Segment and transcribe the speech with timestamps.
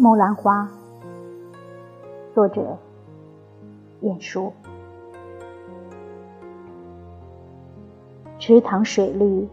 [0.00, 0.66] 木兰花，
[2.32, 2.78] 作者：
[4.00, 4.50] 晏殊。
[8.38, 9.46] 池塘水绿，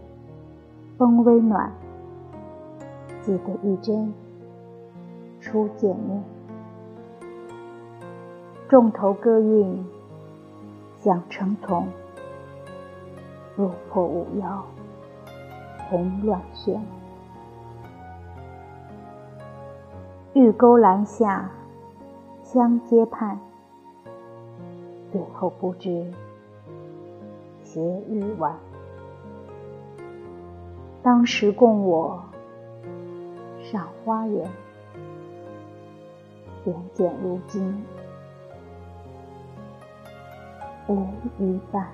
[0.98, 1.70] 风微暖，
[3.22, 4.14] 记得一针
[5.42, 6.24] 初见面。
[8.70, 9.86] 重头歌韵
[10.96, 11.90] 响成丛，
[13.58, 14.64] 落破五幺
[15.90, 16.82] 红乱旋。
[20.38, 21.50] 玉钩栏下，
[22.44, 23.40] 相接畔，
[25.12, 26.14] 最后不知
[27.64, 28.56] 斜日晚。
[31.02, 32.24] 当时共我
[33.64, 34.48] 赏花园，
[36.64, 37.84] 点检如今
[40.88, 41.08] 无
[41.40, 41.88] 一半。